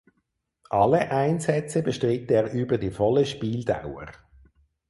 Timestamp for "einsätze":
1.11-1.83